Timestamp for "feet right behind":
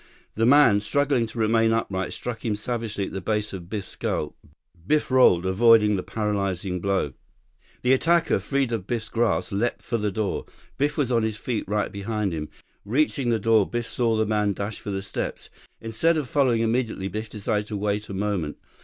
11.37-12.33